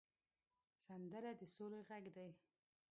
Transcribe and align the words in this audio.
سندره 0.85 1.31
د 1.39 1.41
سولې 1.55 1.79
غږ 1.89 2.05
دی 2.15 2.29